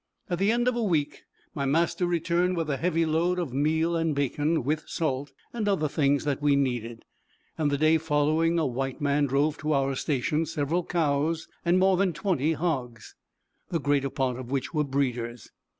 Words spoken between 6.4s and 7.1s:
we needed,